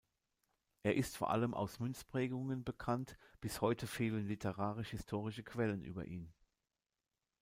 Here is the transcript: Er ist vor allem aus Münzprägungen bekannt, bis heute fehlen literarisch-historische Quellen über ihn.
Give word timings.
Er 0.81 0.95
ist 0.95 1.15
vor 1.15 1.29
allem 1.29 1.53
aus 1.53 1.79
Münzprägungen 1.79 2.63
bekannt, 2.63 3.19
bis 3.39 3.61
heute 3.61 3.85
fehlen 3.85 4.27
literarisch-historische 4.27 5.43
Quellen 5.43 5.83
über 5.83 6.05
ihn. 6.05 6.33